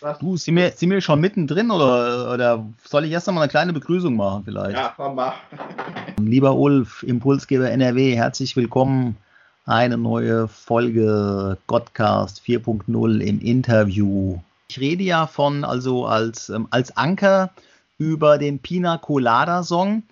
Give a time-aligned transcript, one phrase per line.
[0.00, 0.18] Was?
[0.18, 3.72] Du, sind wir, sind wir schon mittendrin oder, oder soll ich erst einmal eine kleine
[3.72, 4.76] Begrüßung machen vielleicht?
[4.76, 5.34] Ja, mach.
[6.20, 9.16] Lieber Ulf, Impulsgeber NRW, herzlich willkommen.
[9.66, 14.38] Eine neue Folge Godcast 4.0 im Interview.
[14.68, 17.50] Ich rede ja von, also als, ähm, als Anker
[17.98, 20.04] über den Pina Colada Song.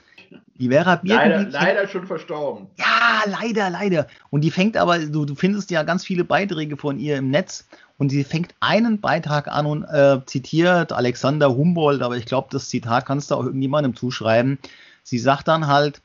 [0.59, 1.50] Die Vera Birkenbiel.
[1.50, 2.66] Leider, leider schon verstorben.
[2.77, 4.07] Ja, leider, leider.
[4.30, 7.66] Und die fängt aber, du, du findest ja ganz viele Beiträge von ihr im Netz
[7.98, 12.68] und sie fängt einen Beitrag an und äh, zitiert Alexander Humboldt, aber ich glaube, das
[12.68, 14.59] Zitat kannst du auch irgendjemandem zuschreiben.
[15.02, 16.02] Sie sagt dann halt,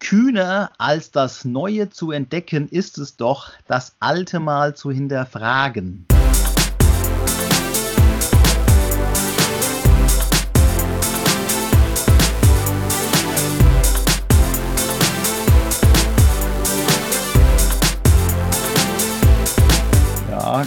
[0.00, 6.06] kühner als das Neue zu entdecken ist es doch, das Alte mal zu hinterfragen.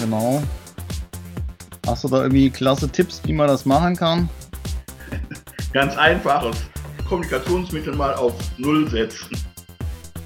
[0.02, 0.44] Genau.
[1.88, 4.30] Hast du da irgendwie klasse Tipps, wie man das machen kann?
[5.74, 6.58] Ganz einfaches
[7.08, 9.38] Kommunikationsmittel mal auf Null setzen.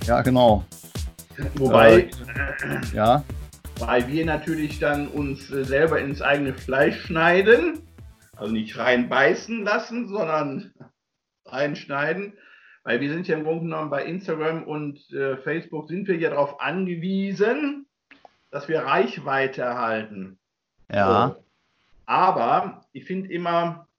[0.06, 0.64] Ja, genau.
[1.56, 2.10] Wobei, äh,
[2.94, 3.24] ja.
[3.80, 7.82] weil wir natürlich dann uns äh, selber ins eigene Fleisch schneiden,
[8.36, 10.74] also nicht reinbeißen lassen, sondern
[11.46, 12.34] reinschneiden,
[12.84, 16.30] weil wir sind ja im Grunde genommen bei Instagram und äh, Facebook sind wir ja
[16.30, 17.88] darauf angewiesen,
[18.56, 20.40] dass wir Reichweite erhalten.
[20.90, 21.36] Ja.
[21.36, 21.44] So.
[22.06, 23.90] Aber ich finde immer,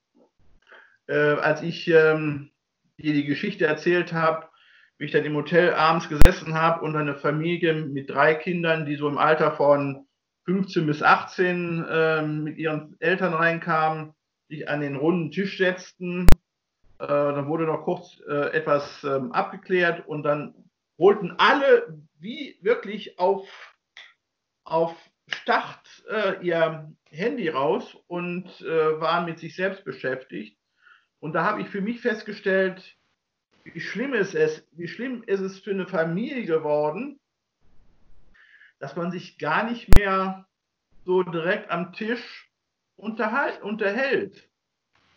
[1.09, 2.53] äh, als ich ähm,
[2.97, 4.49] dir die Geschichte erzählt habe,
[4.97, 8.97] wie ich dann im Hotel abends gesessen habe und eine Familie mit drei Kindern, die
[8.97, 10.07] so im Alter von
[10.47, 14.15] 15 bis 18 äh, mit ihren Eltern reinkamen,
[14.49, 16.29] sich an den runden Tisch setzten.
[16.99, 20.55] Äh, dann wurde noch kurz äh, etwas ähm, abgeklärt und dann
[20.99, 23.47] holten alle wie wirklich auf
[24.67, 24.95] auf
[25.28, 30.59] Start äh, ihr Handy raus und äh, waren mit sich selbst beschäftigt.
[31.19, 32.97] Und da habe ich für mich festgestellt,
[33.64, 37.19] wie schlimm ist es, wie schlimm ist es für eine Familie geworden,
[38.78, 40.47] dass man sich gar nicht mehr
[41.05, 42.50] so direkt am Tisch
[42.97, 44.49] unterhalt, unterhält,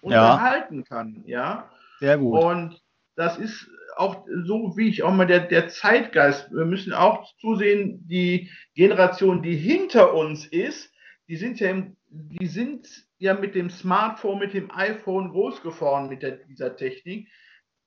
[0.02, 0.86] unterhalten ja.
[0.86, 1.72] kann, ja.
[2.00, 2.44] Sehr gut.
[2.44, 2.82] Und
[3.16, 8.08] das ist auch so wie ich auch mal der, der Zeitgeist, wir müssen auch zusehen,
[8.08, 10.92] die Generation, die hinter uns ist,
[11.28, 12.88] die sind ja, im, die sind
[13.20, 17.30] ja mit dem Smartphone, mit dem iPhone groß geworden mit der, dieser Technik.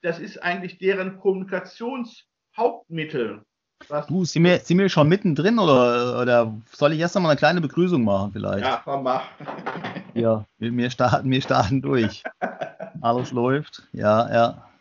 [0.03, 3.45] Das ist eigentlich deren Kommunikationshauptmittel.
[4.09, 7.61] Du, sind wir, sind wir schon mittendrin oder, oder soll ich erst einmal eine kleine
[7.61, 8.65] Begrüßung machen vielleicht?
[8.65, 9.25] Ja, komm, mach.
[10.15, 12.23] ja, wir starten, wir starten durch.
[13.01, 14.72] Alles läuft, ja, ja.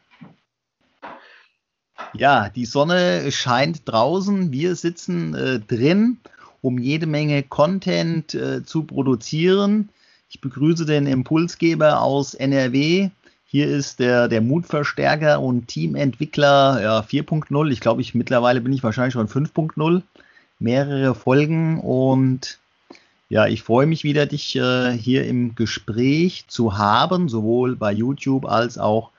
[2.13, 6.17] Ja, die Sonne scheint draußen, wir sitzen äh, drin,
[6.61, 9.89] um jede Menge Content äh, zu produzieren.
[10.29, 13.09] Ich begrüße den Impulsgeber aus NRW.
[13.45, 17.71] Hier ist der, der Mutverstärker und Teamentwickler ja, 4.0.
[17.71, 20.01] Ich glaube, ich mittlerweile bin ich wahrscheinlich schon 5.0.
[20.59, 22.59] Mehrere Folgen und
[23.29, 28.45] ja, ich freue mich wieder, dich äh, hier im Gespräch zu haben, sowohl bei YouTube
[28.45, 29.11] als auch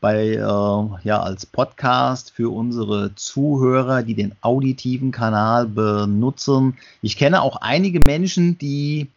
[0.00, 6.76] bei, äh, ja, als Podcast für unsere Zuhörer, die den auditiven Kanal benutzen.
[7.02, 9.08] Ich kenne auch einige Menschen, die,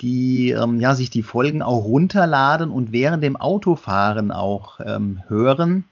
[0.00, 5.84] die ähm, ja, sich die Folgen auch runterladen und während dem Autofahren auch ähm, hören.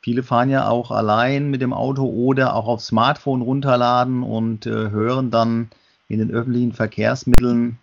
[0.00, 4.90] Viele fahren ja auch allein mit dem Auto oder auch auf Smartphone runterladen und äh,
[4.90, 5.70] hören dann
[6.08, 7.78] in den öffentlichen Verkehrsmitteln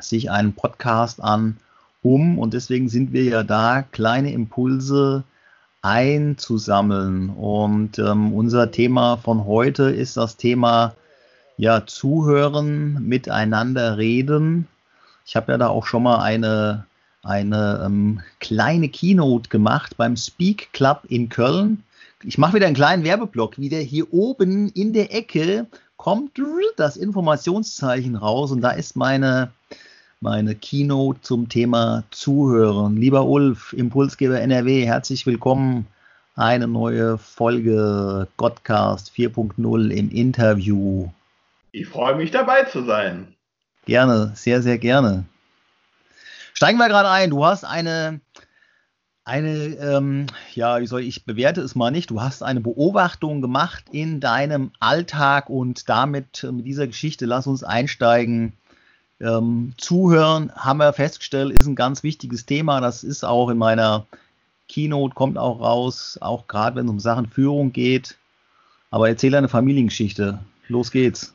[0.00, 1.58] sich einen Podcast an
[2.04, 5.24] um, und deswegen sind wir ja da, kleine Impulse
[5.82, 7.30] einzusammeln.
[7.30, 10.94] Und ähm, unser Thema von heute ist das Thema
[11.56, 14.68] ja zuhören, miteinander reden.
[15.26, 16.86] Ich habe ja da auch schon mal eine,
[17.22, 21.84] eine ähm, kleine Keynote gemacht beim Speak Club in Köln.
[22.22, 23.58] Ich mache wieder einen kleinen Werbeblock.
[23.58, 25.66] Wieder hier oben in der Ecke
[25.96, 26.38] kommt
[26.76, 29.52] das Informationszeichen raus und da ist meine
[30.24, 32.96] meine Keynote zum Thema Zuhören.
[32.96, 35.86] Lieber Ulf, Impulsgeber NRW, herzlich willkommen.
[36.34, 41.10] Eine neue Folge Godcast 4.0 im Interview.
[41.72, 43.34] Ich freue mich dabei zu sein.
[43.84, 45.26] Gerne, sehr, sehr gerne.
[46.54, 47.28] Steigen wir gerade ein.
[47.28, 48.22] Du hast eine,
[49.26, 52.08] eine, ähm, ja, wie soll ich, bewerte es mal nicht.
[52.08, 57.62] Du hast eine Beobachtung gemacht in deinem Alltag und damit mit dieser Geschichte lass uns
[57.62, 58.54] einsteigen
[59.20, 62.80] ähm, Zuhören haben wir festgestellt, ist ein ganz wichtiges Thema.
[62.80, 64.06] Das ist auch in meiner
[64.68, 68.16] Keynote, kommt auch raus, auch gerade wenn es um Sachen Führung geht.
[68.90, 70.38] Aber erzähl eine Familiengeschichte.
[70.68, 71.34] Los geht's.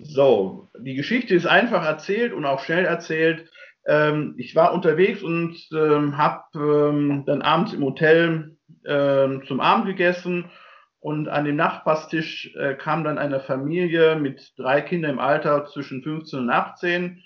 [0.00, 3.50] So, die Geschichte ist einfach erzählt und auch schnell erzählt.
[3.86, 9.86] Ähm, ich war unterwegs und ähm, habe ähm, dann abends im Hotel ähm, zum Abend
[9.86, 10.50] gegessen
[11.00, 16.02] und an dem Nachbarstisch äh, kam dann eine Familie mit drei Kindern im Alter zwischen
[16.02, 17.22] 15 und 18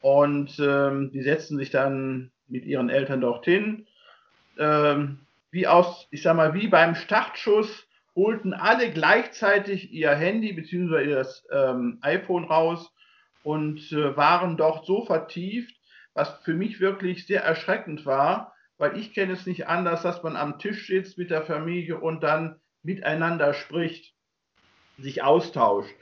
[0.00, 3.86] und ähm, die setzten sich dann mit ihren Eltern dorthin.
[4.58, 11.08] Ähm, wie aus, ich sag mal, wie beim Startschuss holten alle gleichzeitig ihr Handy bzw.
[11.08, 12.92] ihr ähm, iPhone raus
[13.42, 15.74] und äh, waren dort so vertieft,
[16.12, 20.36] was für mich wirklich sehr erschreckend war, weil ich kenne es nicht anders, dass man
[20.36, 24.14] am Tisch sitzt mit der Familie und dann miteinander spricht,
[24.98, 25.94] sich austauscht.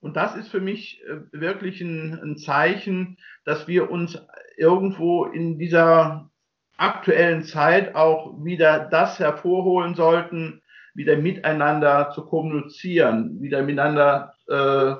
[0.00, 4.18] Und das ist für mich äh, wirklich ein, ein Zeichen, dass wir uns
[4.56, 6.30] irgendwo in dieser
[6.76, 10.62] aktuellen Zeit auch wieder das hervorholen sollten,
[10.94, 14.94] wieder miteinander zu kommunizieren, wieder miteinander äh,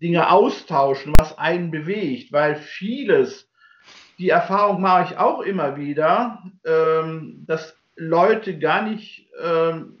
[0.00, 3.50] Dinge austauschen, was einen bewegt, weil vieles,
[4.18, 9.98] die Erfahrung mache ich auch immer wieder, ähm, dass Leute gar nicht, ähm,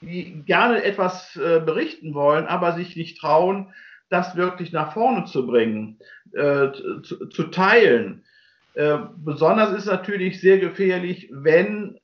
[0.00, 3.72] die gerne etwas äh, berichten wollen, aber sich nicht trauen,
[4.10, 5.98] das wirklich nach vorne zu bringen,
[6.32, 6.72] äh,
[7.02, 8.24] zu, zu, teilen.
[8.74, 11.98] Äh, besonders ist natürlich sehr gefährlich, wenn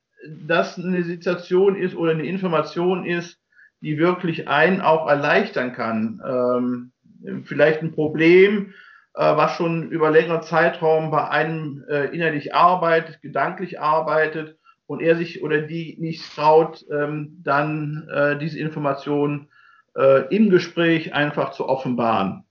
[0.47, 3.39] das eine Situation ist oder eine Information ist,
[3.81, 6.21] die wirklich einen auch erleichtern kann.
[6.27, 8.75] Ähm, vielleicht ein Problem,
[9.15, 14.57] äh, was schon über längeren Zeitraum bei einem äh, innerlich arbeitet, gedanklich arbeitet
[14.87, 19.49] und er sich oder die nicht traut, ähm, dann äh, diese Information
[19.97, 22.45] äh, im Gespräch einfach zu offenbaren.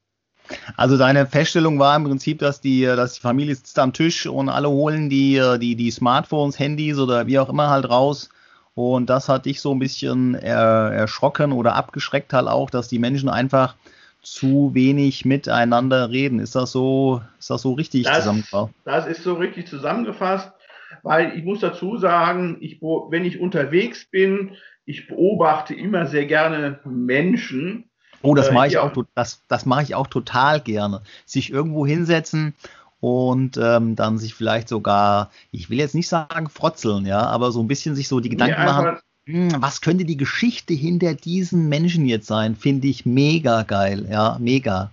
[0.76, 4.50] Also deine Feststellung war im Prinzip, dass die, dass die Familie sitzt am Tisch und
[4.50, 8.30] alle holen die, die, die Smartphones, Handys oder wie auch immer halt raus.
[8.76, 13.00] Und das hat dich so ein bisschen er, erschrocken oder abgeschreckt halt auch, dass die
[13.00, 13.76] Menschen einfach
[14.22, 16.40] zu wenig miteinander reden.
[16.40, 18.74] Ist das so, ist das so richtig das, zusammengefasst?
[18.86, 20.52] Das ist so richtig zusammengefasst,
[21.02, 24.52] weil ich muss dazu sagen, ich, wenn ich unterwegs bin,
[24.86, 27.90] ich beobachte immer sehr gerne Menschen,
[28.24, 28.84] Oh, das äh, mache ich ja.
[28.84, 31.02] auch, das, das mache ich auch total gerne.
[31.26, 32.54] Sich irgendwo hinsetzen
[33.02, 37.62] und ähm, dann sich vielleicht sogar, ich will jetzt nicht sagen frotzeln, ja, aber so
[37.62, 41.68] ein bisschen sich so die Gedanken nee, machen, hm, was könnte die Geschichte hinter diesen
[41.68, 42.56] Menschen jetzt sein?
[42.56, 44.90] Finde ich mega geil, ja, mega.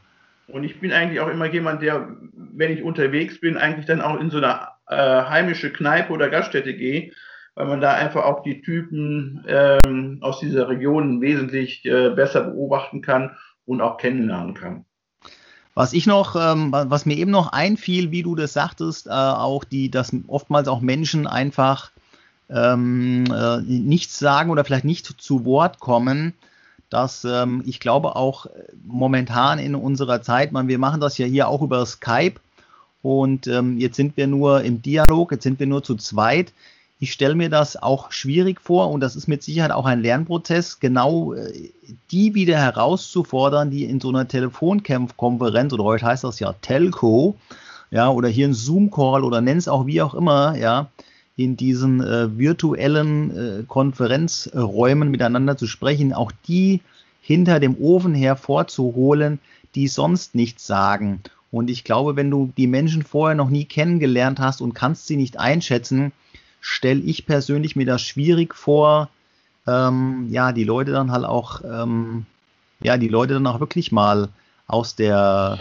[0.48, 4.20] Und ich bin eigentlich auch immer jemand, der, wenn ich unterwegs bin, eigentlich dann auch
[4.20, 7.12] in so eine äh, heimische Kneipe oder Gaststätte gehe
[7.54, 13.02] weil man da einfach auch die Typen ähm, aus dieser Region wesentlich äh, besser beobachten
[13.02, 14.84] kann und auch kennenlernen kann.
[15.74, 19.64] Was ich noch, ähm, was mir eben noch einfiel, wie du das sagtest, äh, auch
[19.64, 21.90] die, dass oftmals auch Menschen einfach
[22.48, 26.34] ähm, äh, nichts sagen oder vielleicht nicht zu Wort kommen,
[26.88, 28.46] dass ähm, ich glaube auch
[28.84, 32.40] momentan in unserer Zeit, man, wir machen das ja hier auch über Skype
[33.02, 36.52] und ähm, jetzt sind wir nur im Dialog, jetzt sind wir nur zu zweit.
[36.98, 40.80] Ich stelle mir das auch schwierig vor und das ist mit Sicherheit auch ein Lernprozess,
[40.80, 41.70] genau äh,
[42.10, 47.36] die wieder herauszufordern, die in so einer Telefonkonferenz oder heute heißt das ja Telco,
[47.90, 50.90] ja, oder hier ein Zoom-Call oder nenn es auch wie auch immer, ja,
[51.36, 56.82] in diesen äh, virtuellen äh, Konferenzräumen miteinander zu sprechen, auch die
[57.22, 59.38] hinter dem Ofen hervorzuholen,
[59.74, 61.22] die sonst nichts sagen.
[61.52, 65.16] Und ich glaube, wenn du die Menschen vorher noch nie kennengelernt hast und kannst sie
[65.16, 66.12] nicht einschätzen,
[66.60, 69.08] stelle ich persönlich mir das schwierig vor,
[69.66, 72.26] ähm, ja, die Leute dann halt auch, ähm,
[72.80, 74.28] ja, die Leute dann auch wirklich mal
[74.66, 75.58] aus der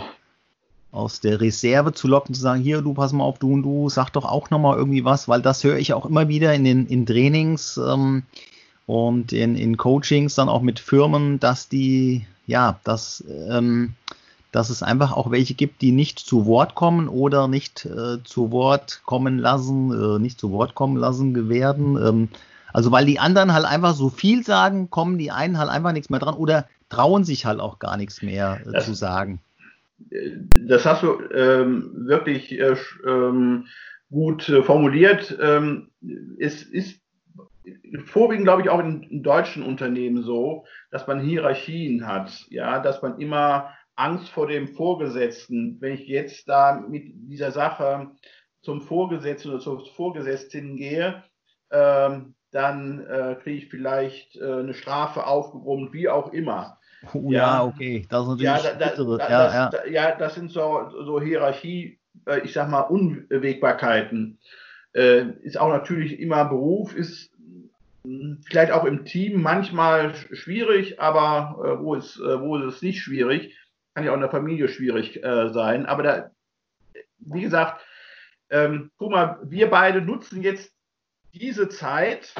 [0.91, 3.89] aus der Reserve zu locken, zu sagen, hier, du pass mal auf, du und du,
[3.89, 6.87] sag doch auch nochmal irgendwie was, weil das höre ich auch immer wieder in den
[6.87, 8.23] in Trainings ähm,
[8.87, 13.93] und in, in Coachings dann auch mit Firmen, dass die, ja, dass ähm,
[14.51, 18.51] dass es einfach auch welche gibt, die nicht zu Wort kommen oder nicht äh, zu
[18.51, 21.97] Wort kommen lassen, äh, nicht zu Wort kommen lassen werden.
[21.97, 22.29] Ähm,
[22.73, 26.09] also weil die anderen halt einfach so viel sagen, kommen die einen halt einfach nichts
[26.09, 29.39] mehr dran oder trauen sich halt auch gar nichts mehr äh, das, zu sagen.
[30.67, 32.75] Das hast du ähm, wirklich äh,
[33.05, 33.67] ähm,
[34.09, 35.37] gut äh, formuliert.
[35.41, 35.89] Ähm,
[36.39, 36.99] es ist
[38.05, 43.01] vorwiegend, glaube ich, auch in, in deutschen Unternehmen so, dass man Hierarchien hat, ja, dass
[43.01, 45.77] man immer Angst vor dem Vorgesetzten.
[45.79, 48.11] Wenn ich jetzt da mit dieser Sache
[48.61, 51.23] zum Vorgesetzten oder zur Vorgesetzten gehe,
[51.71, 56.77] ähm, dann äh, kriege ich vielleicht äh, eine Strafe aufgebrummt, wie auch immer.
[57.13, 59.91] Oh, ja, ja, okay, das ist natürlich ja, da, da, da, ja, das, ja.
[59.91, 64.39] ja, das sind so, so Hierarchie, äh, ich sag mal, Unwägbarkeiten.
[64.93, 67.31] Äh, ist auch natürlich immer Beruf, ist
[68.03, 72.81] hm, vielleicht auch im Team manchmal schwierig, aber äh, wo, ist, äh, wo ist es
[72.81, 73.55] nicht schwierig?
[73.99, 75.85] Kann ja auch in der Familie schwierig äh, sein.
[75.85, 76.31] Aber da,
[77.17, 77.85] wie gesagt,
[78.49, 80.73] ähm, guck mal, wir beide nutzen jetzt
[81.33, 82.33] diese Zeit,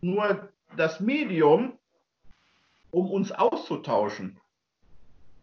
[0.00, 1.78] nur das Medium,
[2.90, 4.40] um uns auszutauschen.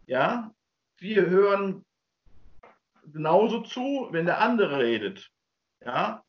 [0.06, 0.52] Ja,
[0.98, 1.86] wir hören
[3.14, 5.32] genauso zu, wenn der andere redet.
[5.80, 6.26] Ja,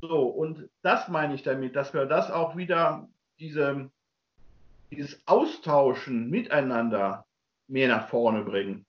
[0.00, 3.08] so, und das meine ich damit, dass wir das auch wieder,
[3.40, 3.90] diese,
[4.92, 7.25] dieses Austauschen miteinander
[7.68, 8.84] mehr nach vorne bringen.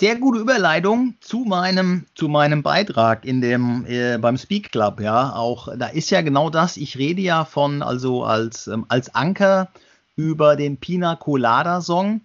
[0.00, 5.34] Sehr gute Überleitung zu meinem, zu meinem Beitrag in dem, äh, beim Speak Club, ja.
[5.34, 6.76] Auch da ist ja genau das.
[6.76, 9.68] Ich rede ja von, also als, ähm, als Anker
[10.16, 12.22] über den Pina Colada Song,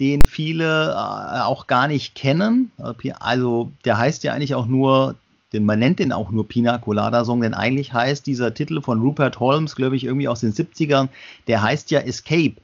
[0.00, 2.72] den viele äh, auch gar nicht kennen.
[3.18, 5.16] Also der heißt ja eigentlich auch nur
[5.52, 9.00] denn man nennt den auch nur Pina Colada Song, denn eigentlich heißt dieser Titel von
[9.00, 11.08] Rupert Holmes, glaube ich, irgendwie aus den 70ern,
[11.48, 12.54] der heißt ja Escape.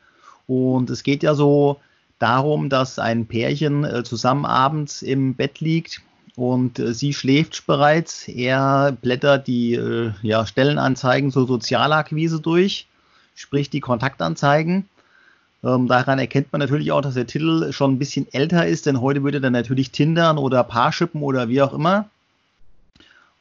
[0.46, 1.80] Und es geht ja so
[2.18, 6.02] darum, dass ein Pärchen äh, zusammen abends im Bett liegt
[6.36, 8.28] und äh, sie schläft bereits.
[8.28, 12.86] Er blättert die äh, ja, Stellenanzeigen zur Sozialakquise durch,
[13.34, 14.88] sprich die Kontaktanzeigen.
[15.64, 19.00] Ähm, daran erkennt man natürlich auch, dass der Titel schon ein bisschen älter ist, denn
[19.00, 22.08] heute würde er natürlich Tindern oder Paarschippen oder wie auch immer.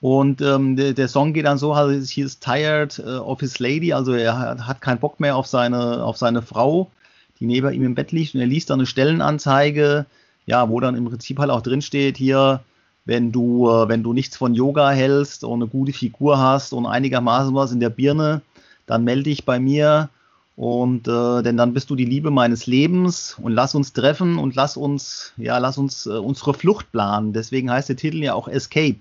[0.01, 3.91] Und ähm, der, der, Song geht dann so, also he is tired of his lady,
[3.91, 6.91] also er hat keinen Bock mehr auf seine, auf seine Frau,
[7.39, 10.05] die neben ihm im Bett liegt und er liest dann eine Stellenanzeige,
[10.45, 12.61] ja, wo dann im Prinzip halt auch drin steht, hier,
[13.05, 16.85] wenn du, äh, wenn du nichts von Yoga hältst und eine gute Figur hast und
[16.85, 18.41] einigermaßen was in der Birne,
[18.85, 20.09] dann melde dich bei mir
[20.55, 24.55] und äh, denn dann bist du die Liebe meines Lebens und lass uns treffen und
[24.55, 27.33] lass uns, ja, lass uns äh, unsere Flucht planen.
[27.33, 28.97] Deswegen heißt der Titel ja auch Escape.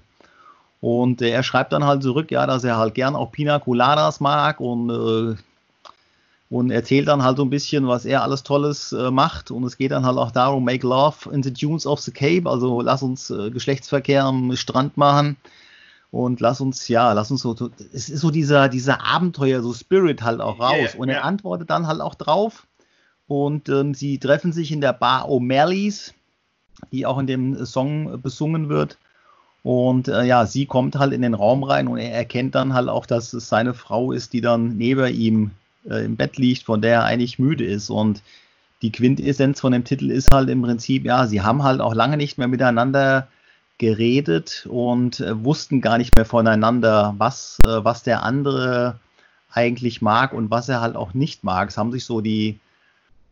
[0.81, 4.21] Und äh, er schreibt dann halt zurück, ja, dass er halt gern auch Pina Coladas
[4.21, 5.37] mag und, äh,
[6.55, 9.51] und erzählt dann halt so ein bisschen, was er alles Tolles äh, macht.
[9.51, 12.49] Und es geht dann halt auch darum, make love in the dunes of the Cape,
[12.49, 15.37] also lass uns äh, Geschlechtsverkehr am Strand machen.
[16.13, 17.57] Und lass uns, ja, lass uns so,
[17.93, 20.93] es ist so dieser, dieser Abenteuer, so Spirit halt auch raus.
[20.93, 21.25] Yeah, und er yeah.
[21.25, 22.69] antwortet dann halt auch drauf.
[23.27, 26.15] Und ähm, sie treffen sich in der Bar O'Malley's,
[26.93, 28.97] die auch in dem Song besungen wird.
[29.65, 32.89] Und äh, ja, sie kommt halt in den Raum rein und er erkennt dann halt
[32.89, 35.51] auch, dass es seine Frau ist, die dann neben ihm
[35.89, 37.91] äh, im Bett liegt, von der er eigentlich müde ist.
[37.91, 38.23] Und
[38.83, 42.17] die Quintessenz von dem Titel ist halt im Prinzip, ja, sie haben halt auch lange
[42.17, 43.29] nicht mehr miteinander
[43.79, 48.99] geredet und äh, wussten gar nicht mehr voneinander, was, äh, was der andere
[49.51, 51.69] eigentlich mag und was er halt auch nicht mag.
[51.69, 52.59] Es haben sich so die,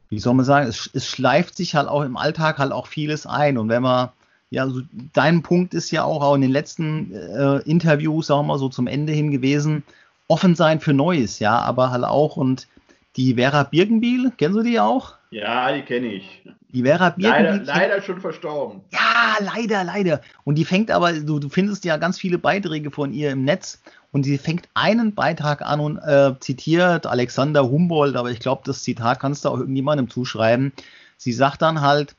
[0.09, 3.27] wie soll man sagen, es, es schleift sich halt auch im Alltag halt auch vieles
[3.27, 3.59] ein.
[3.59, 4.11] Und wenn man
[4.53, 4.83] ja, also
[5.15, 8.69] dein Punkt ist ja auch, auch in den letzten äh, Interviews, sagen wir mal so
[8.69, 9.83] zum Ende hin gewesen,
[10.29, 12.69] offen sein für Neues, ja, aber halt auch und
[13.17, 15.15] die Vera Birkenbiel, kennst du die auch?
[15.31, 16.43] Ja, die kenne ich.
[16.71, 17.67] Die Vera Birkenbiel.
[17.67, 18.81] Leider, leider, schon verstorben.
[18.91, 20.21] Ja, leider, leider.
[20.45, 23.83] Und die fängt aber, du, du findest ja ganz viele Beiträge von ihr im Netz
[24.13, 28.83] und sie fängt einen Beitrag an und äh, zitiert Alexander Humboldt, aber ich glaube, das
[28.83, 30.73] Zitat kannst du auch irgendjemandem zuschreiben.
[31.17, 32.15] Sie sagt dann halt,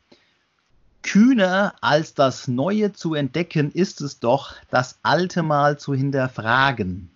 [1.04, 7.13] Kühner als das Neue zu entdecken ist es doch, das Alte mal zu hinterfragen.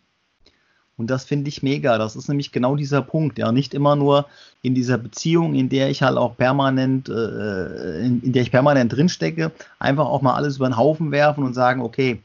[0.98, 1.98] Und das finde ich mega.
[2.00, 3.38] Das ist nämlich genau dieser Punkt.
[3.38, 4.26] Ja, nicht immer nur
[4.64, 8.92] in dieser Beziehung, in der ich halt auch permanent, äh, in, in, der ich permanent
[8.92, 12.20] drinstecke, einfach auch mal alles über den Haufen werfen und sagen, okay,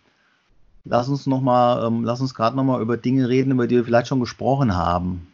[0.84, 3.76] lass uns noch mal, ähm, lass uns gerade noch mal über Dinge reden, über die
[3.76, 5.28] wir vielleicht schon gesprochen haben.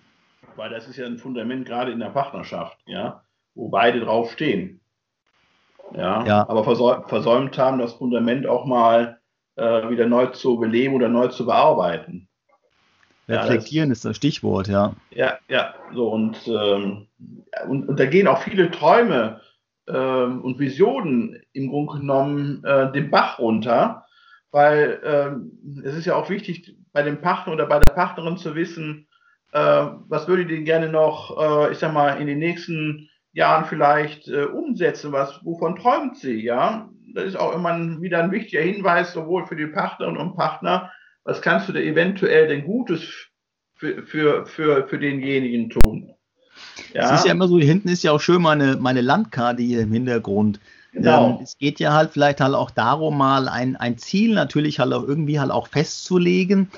[0.56, 3.22] Weil das ist ja ein Fundament gerade in der Partnerschaft, ja,
[3.54, 4.80] wo beide drauf stehen.
[5.94, 6.48] Ja, ja.
[6.48, 9.18] aber versäumt, versäumt haben, das Fundament auch mal
[9.56, 12.28] äh, wieder neu zu beleben oder neu zu bearbeiten.
[13.28, 14.94] Reflektieren ja, das, ist das Stichwort, ja.
[15.10, 17.06] Ja, ja, so und, ähm,
[17.68, 19.40] und, und da gehen auch viele Träume
[19.86, 24.06] ähm, und Visionen im Grunde genommen äh, den Bach runter,
[24.50, 28.54] weil ähm, es ist ja auch wichtig, bei dem Partner oder bei der Partnerin zu
[28.54, 29.08] wissen,
[29.52, 34.28] äh, was würde die gerne noch, äh, ich sag mal, in den nächsten Jahren vielleicht
[34.28, 35.12] äh, umsetzen?
[35.12, 36.42] Was, wovon träumt sie?
[36.42, 40.36] Ja, das ist auch immer ein, wieder ein wichtiger Hinweis, sowohl für die Partnerinnen und
[40.36, 40.92] Partner,
[41.28, 43.02] was kannst du da eventuell denn Gutes
[43.74, 46.14] für, für, für, für denjenigen tun?
[46.94, 47.12] Ja.
[47.14, 49.80] Es ist ja immer so, hier hinten ist ja auch schön meine, meine Landkarte hier
[49.80, 50.58] im Hintergrund.
[50.92, 51.36] Genau.
[51.36, 54.92] Ähm, es geht ja halt vielleicht halt auch darum, mal ein, ein Ziel natürlich halt
[54.92, 56.68] auch irgendwie halt auch festzulegen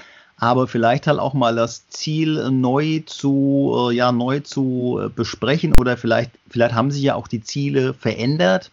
[0.40, 5.74] aber vielleicht halt auch mal das Ziel neu zu, äh, ja, neu zu äh, besprechen
[5.74, 8.70] oder vielleicht, vielleicht haben sich ja auch die Ziele verändert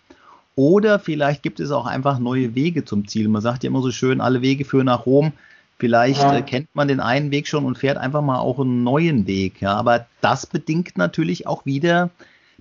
[0.55, 3.27] oder vielleicht gibt es auch einfach neue Wege zum Ziel.
[3.27, 5.33] Man sagt ja immer so schön, alle Wege führen nach Rom.
[5.79, 6.37] Vielleicht ja.
[6.37, 9.61] äh, kennt man den einen Weg schon und fährt einfach mal auch einen neuen Weg.
[9.61, 12.09] Ja, aber das bedingt natürlich auch wieder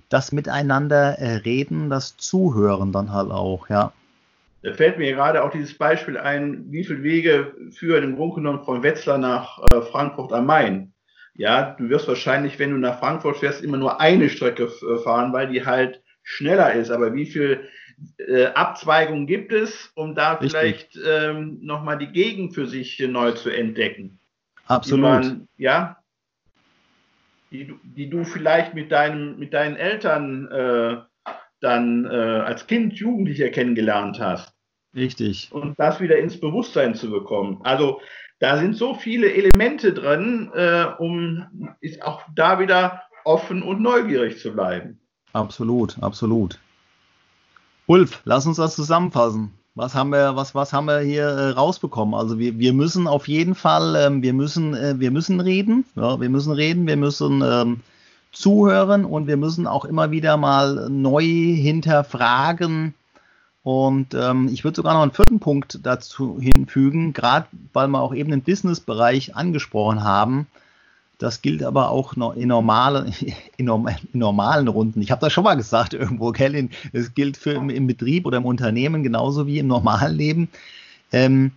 [0.09, 3.91] das Miteinander äh, reden, das Zuhören dann halt auch, ja.
[4.63, 8.63] Da fällt mir gerade auch dieses Beispiel ein, wie viele Wege führen im Grunde genommen
[8.63, 10.93] von Wetzlar nach äh, Frankfurt am Main.
[11.35, 15.33] Ja, du wirst wahrscheinlich, wenn du nach Frankfurt fährst, immer nur eine Strecke äh, fahren,
[15.33, 16.89] weil die halt schneller ist.
[16.89, 17.67] Aber wie viel
[18.17, 20.51] äh, Abzweigungen gibt es, um da Richtig.
[20.51, 24.19] vielleicht ähm, nochmal die Gegend für sich neu zu entdecken?
[24.65, 25.23] Absolut.
[25.23, 25.97] Die man, ja,
[27.51, 30.97] die, die du vielleicht mit, deinem, mit deinen Eltern äh,
[31.59, 34.53] dann äh, als Kind, Jugendlicher kennengelernt hast.
[34.95, 35.49] Richtig.
[35.51, 37.61] Und das wieder ins Bewusstsein zu bekommen.
[37.63, 38.01] Also
[38.39, 44.39] da sind so viele Elemente drin, äh, um ist auch da wieder offen und neugierig
[44.39, 44.99] zu bleiben.
[45.33, 46.59] Absolut, absolut.
[47.87, 49.53] Ulf, lass uns das zusammenfassen.
[49.73, 52.15] Was haben wir, was, was haben wir hier äh, rausbekommen?
[52.15, 56.19] Also wir, wir müssen auf jeden Fall, ähm, wir müssen, äh, wir müssen reden, ja,
[56.19, 57.79] wir müssen reden, wir müssen ähm,
[58.33, 62.93] zuhören und wir müssen auch immer wieder mal neu hinterfragen.
[63.63, 68.13] Und ähm, ich würde sogar noch einen vierten Punkt dazu hinfügen, gerade weil wir auch
[68.13, 70.47] eben den Business-Bereich angesprochen haben.
[71.17, 73.11] Das gilt aber auch in, normale,
[73.57, 73.71] in,
[74.13, 75.01] normalen Runden.
[75.01, 76.69] Ich habe das schon mal gesagt irgendwo, Kellen.
[76.93, 80.49] Es gilt für im, im, Betrieb oder im Unternehmen genauso wie im normalen Leben.
[81.11, 81.51] Ähm,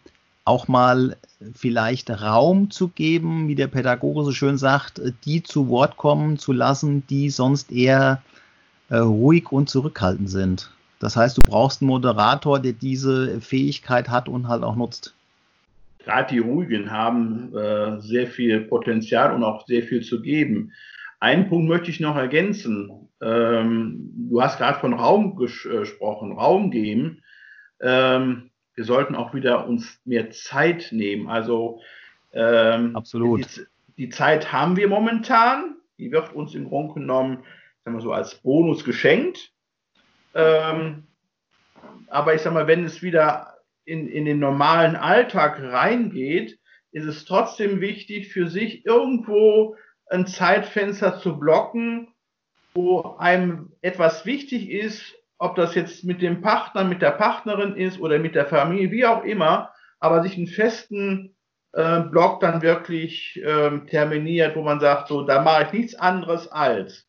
[0.45, 1.17] auch mal
[1.55, 6.53] vielleicht Raum zu geben, wie der Pädagoge so schön sagt, die zu Wort kommen zu
[6.53, 8.23] lassen, die sonst eher
[8.89, 10.71] äh, ruhig und zurückhaltend sind.
[10.99, 15.15] Das heißt, du brauchst einen Moderator, der diese Fähigkeit hat und halt auch nutzt.
[16.05, 20.73] Gerade die Ruhigen haben äh, sehr viel Potenzial und auch sehr viel zu geben.
[21.21, 23.09] Einen Punkt möchte ich noch ergänzen.
[23.21, 27.23] Ähm, du hast gerade von Raum ges äh, gesprochen, Raum geben.
[27.81, 31.29] Ähm, wir sollten auch wieder uns mehr Zeit nehmen.
[31.29, 31.81] Also
[32.33, 33.45] ähm, Absolut.
[33.57, 33.67] Die,
[33.99, 35.77] die, Zeit haben wir momentan.
[35.99, 37.45] Die wird uns im Grunde genommen,
[37.85, 39.53] sagen wir so, als Bonus geschenkt.
[40.35, 41.07] Ähm,
[42.09, 43.60] aber ich sag mal, wenn es wieder
[43.91, 46.59] in, in den normalen Alltag reingeht,
[46.93, 49.77] ist es trotzdem wichtig, für sich irgendwo
[50.09, 52.09] ein Zeitfenster zu blocken,
[52.75, 58.01] wo einem etwas wichtig ist, ob das jetzt mit dem Partner, mit der Partnerin ist
[58.01, 61.35] oder mit der Familie, wie auch immer, aber sich einen festen
[61.73, 66.49] äh, Block dann wirklich äh, terminiert, wo man sagt, so, da mache ich nichts anderes
[66.49, 67.07] als.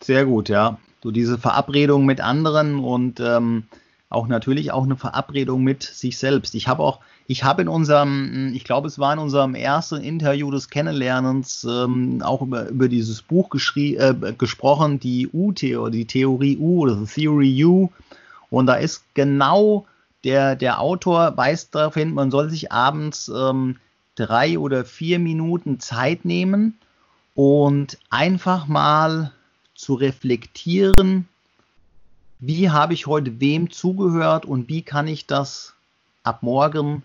[0.00, 0.78] Sehr gut, ja.
[1.02, 3.64] So diese Verabredung mit anderen und ähm,
[4.10, 6.54] auch natürlich auch eine Verabredung mit sich selbst.
[6.54, 10.50] Ich habe auch ich habe in unserem, ich glaube, es war in unserem ersten Interview
[10.50, 16.80] des Kennenlernens ähm, auch über, über dieses Buch äh, gesprochen, die U-Theorie, die Theorie U
[16.80, 17.88] oder die Theory U.
[18.50, 19.86] Und da ist genau
[20.24, 23.76] der, der Autor weist darauf hin, man soll sich abends ähm,
[24.16, 26.76] drei oder vier Minuten Zeit nehmen
[27.36, 29.30] und einfach mal
[29.76, 31.28] zu reflektieren,
[32.40, 35.74] wie habe ich heute wem zugehört und wie kann ich das
[36.22, 37.02] ab morgen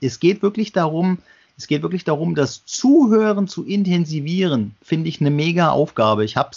[0.00, 1.18] es geht wirklich darum,
[1.58, 6.24] es geht wirklich darum, das Zuhören zu intensivieren, finde ich eine mega Aufgabe.
[6.24, 6.50] Ich habe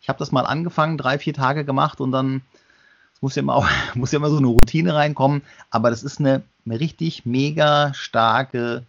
[0.00, 2.42] ich hab das mal angefangen, drei, vier Tage gemacht und dann
[3.20, 7.24] muss ja, immer muss ja immer so eine Routine reinkommen, aber das ist eine richtig
[7.24, 8.82] mega starke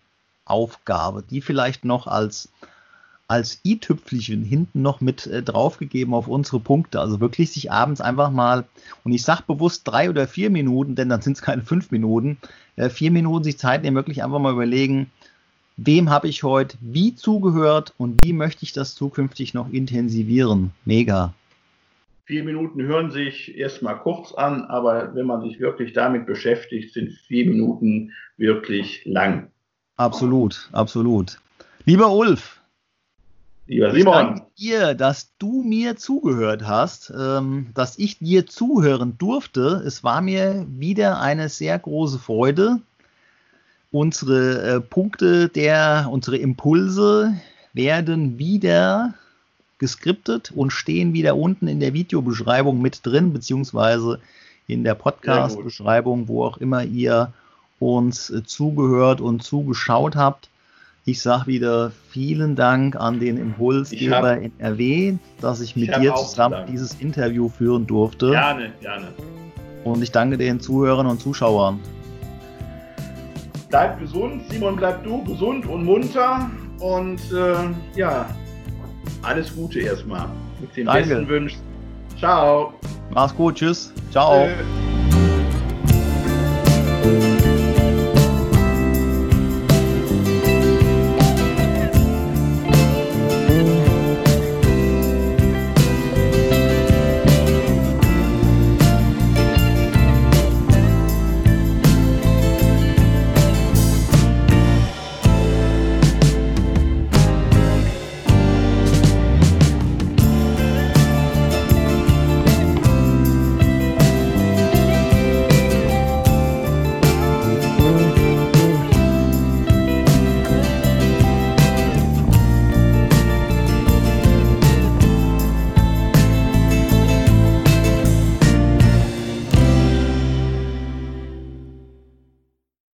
[0.46, 2.50] Aufgabe, die vielleicht noch als,
[3.34, 7.00] als i-Tüpfelchen hinten noch mit äh, draufgegeben auf unsere Punkte.
[7.00, 8.66] Also wirklich sich abends einfach mal,
[9.04, 12.38] und ich sage bewusst drei oder vier Minuten, denn dann sind es keine fünf Minuten,
[12.76, 15.10] äh, vier Minuten sich Zeit nehmen, wirklich einfach mal überlegen,
[15.78, 20.70] wem habe ich heute wie zugehört und wie möchte ich das zukünftig noch intensivieren.
[20.86, 21.34] Mega.
[22.26, 27.12] Vier Minuten hören sich erstmal kurz an, aber wenn man sich wirklich damit beschäftigt, sind
[27.12, 29.50] vier Minuten wirklich lang.
[29.98, 31.40] Absolut, absolut.
[31.86, 32.62] Lieber Ulf,
[33.66, 33.98] Lieber Simon.
[33.98, 39.82] Ich danke dir, dass du mir zugehört hast, ähm, dass ich dir zuhören durfte.
[39.86, 42.80] Es war mir wieder eine sehr große Freude.
[43.92, 47.36] Unsere äh, Punkte der, unsere Impulse
[47.74, 49.14] werden wieder
[49.78, 54.20] geskriptet und stehen wieder unten in der Videobeschreibung mit drin, beziehungsweise
[54.68, 57.34] in der Podcast-Beschreibung, wo auch immer ihr
[57.80, 60.50] uns äh, zugehört und zugeschaut habt.
[61.06, 66.16] Ich sage wieder vielen Dank an den Impulsgeber in RW, dass ich mit ich dir
[66.16, 68.32] zusammen dieses Interview führen durfte.
[68.32, 69.08] Gerne, gerne.
[69.84, 71.80] Und ich danke den Zuhörern und Zuschauern.
[73.70, 76.50] Bleib gesund, Simon, bleib du gesund und munter.
[76.80, 78.30] Und äh, ja,
[79.24, 80.28] alles Gute erstmal.
[80.62, 81.10] Mit den danke.
[81.10, 81.62] besten Wünschen.
[82.18, 82.74] Ciao.
[83.14, 83.92] Mach's gut, tschüss.
[84.12, 84.46] Ciao.
[84.46, 84.83] Äh.